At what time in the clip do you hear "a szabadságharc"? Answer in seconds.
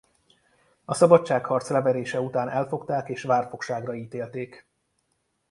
0.85-1.69